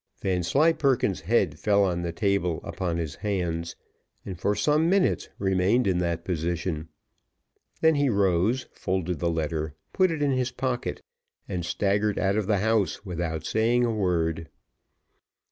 Vanslyperken's 0.23 1.21
head 1.21 1.59
fell 1.59 1.83
on 1.83 2.01
the 2.01 2.11
table 2.11 2.59
upon 2.63 2.97
his 2.97 3.13
hands, 3.17 3.75
and 4.25 4.39
for 4.39 4.55
some 4.55 4.89
minutes 4.89 5.29
remained 5.37 5.85
in 5.85 5.99
that 5.99 6.23
position. 6.25 6.87
He 7.83 7.91
then 7.91 8.09
rose, 8.11 8.65
folded 8.73 9.19
the 9.19 9.29
letter, 9.29 9.75
put 9.93 10.09
it 10.09 10.23
in 10.23 10.31
his 10.31 10.49
pocket, 10.49 11.03
and 11.47 11.63
staggered 11.63 12.17
out 12.17 12.35
of 12.35 12.47
the 12.47 12.57
house 12.57 13.05
without 13.05 13.45
saying 13.45 13.85
a 13.85 13.93
word. 13.93 14.49